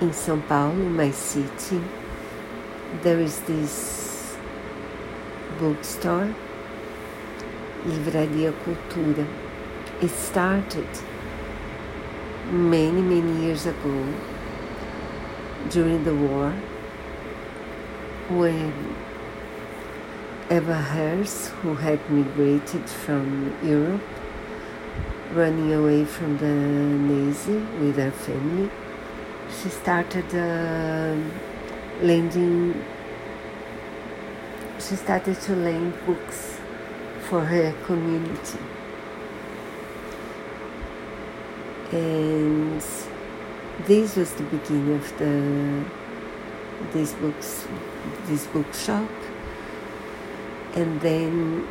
[0.00, 1.80] in São Paulo, my city,
[3.02, 4.36] there is this
[5.58, 6.34] bookstore,
[7.86, 9.26] Livraria Cultura.
[10.02, 10.88] It started
[12.50, 14.06] many, many years ago
[15.70, 16.50] during the war
[18.30, 18.72] when
[20.50, 24.02] Eva Herz, who had migrated from Europe,
[25.32, 28.70] running away from the Nazi with her family,
[29.62, 31.16] she started uh,
[32.02, 32.84] lending.
[34.78, 36.58] She started to lend books
[37.28, 38.58] for her community,
[41.92, 42.82] and
[43.86, 45.84] this was the beginning of the
[46.92, 47.66] this books
[48.26, 49.10] this bookshop
[50.74, 51.66] and then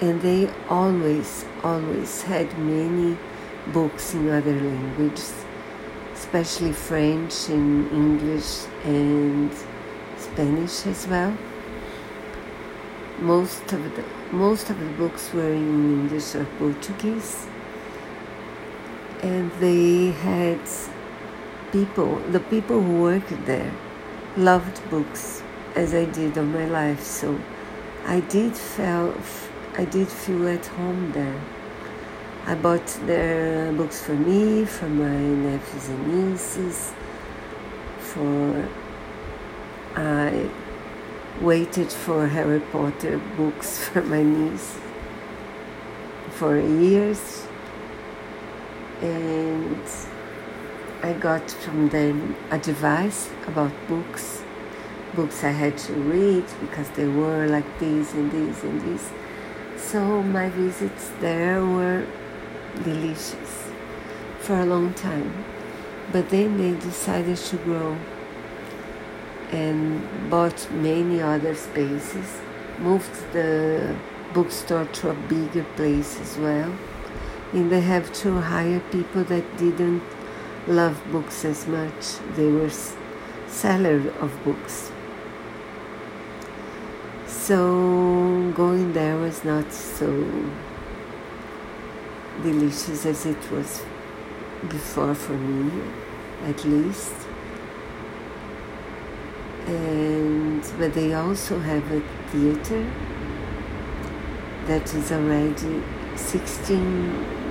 [0.00, 3.16] and they always always had many
[3.72, 5.44] books in other languages
[6.24, 8.50] especially french and english
[8.84, 9.50] and
[10.26, 11.32] spanish as well
[13.20, 17.46] most of the most of the books were in english or portuguese
[19.22, 20.60] and they had
[21.72, 23.72] people the people who worked there
[24.36, 25.42] loved books
[25.74, 27.02] as I did all my life.
[27.02, 27.38] So
[28.04, 29.14] I did feel
[29.76, 31.40] I did feel at home there.
[32.46, 36.92] I bought their books for me, for my nephews and nieces.
[37.98, 38.68] For
[39.96, 40.50] I
[41.40, 44.76] waited for Harry Potter books for my niece
[46.32, 47.46] for years,
[49.00, 49.86] and
[51.02, 54.42] I got from them advice about books
[55.14, 59.12] books I had to read because they were like this and this and this.
[59.76, 62.04] So my visits there were
[62.82, 63.70] delicious
[64.40, 65.44] for a long time.
[66.12, 67.96] But then they decided to grow
[69.50, 72.40] and bought many other spaces,
[72.78, 73.96] moved the
[74.32, 76.74] bookstore to a bigger place as well.
[77.52, 80.02] And they have to hire people that didn't
[80.66, 82.18] love books as much.
[82.34, 82.70] They were
[83.46, 84.90] sellers of books.
[87.26, 90.24] So going there was not so
[92.42, 93.82] delicious as it was
[94.68, 95.82] before for me,
[96.44, 97.14] at least.
[99.66, 102.00] And but they also have a
[102.30, 102.90] theater
[104.66, 105.82] that is already
[106.16, 107.44] 16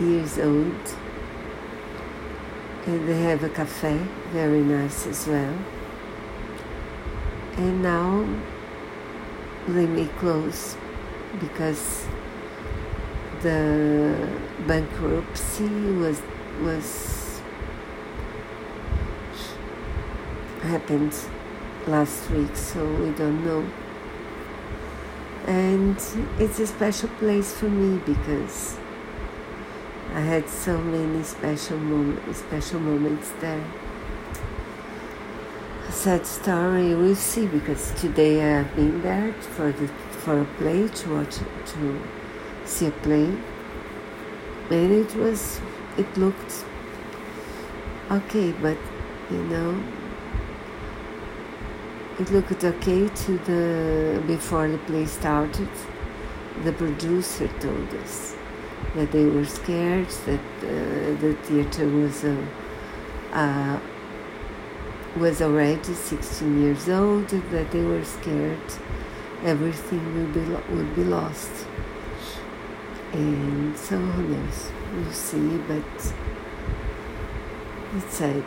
[0.00, 0.94] years old
[2.86, 3.96] and they have a cafe
[4.32, 5.56] very nice as well
[7.56, 8.26] and now
[9.68, 10.76] they may close
[11.38, 12.06] because
[13.44, 14.26] the
[14.66, 15.68] bankruptcy
[16.02, 16.22] was
[16.62, 17.42] was
[20.62, 21.14] happened
[21.86, 23.62] last week so we don't know
[25.46, 25.96] and
[26.38, 28.78] it's a special place for me because
[30.14, 33.64] I had so many special moments special moments there
[35.86, 36.94] A sad story.
[36.94, 39.86] We'll see because today I've been there for the
[40.22, 41.36] for a play to watch
[41.72, 42.23] to
[42.64, 43.30] see a play,
[44.70, 45.60] and it was
[45.96, 46.64] it looked
[48.10, 48.78] okay, but
[49.30, 49.82] you know
[52.18, 55.68] it looked okay to the before the play started.
[56.62, 58.36] The producer told us
[58.94, 62.36] that they were scared that uh, the theater was a.
[63.32, 63.80] Uh,
[65.16, 68.58] was already 16 years old, that they were scared
[69.44, 71.66] everything would be, would be lost.
[73.14, 74.72] And so who knows?
[74.92, 76.14] We'll see, but
[77.94, 78.44] it's sad.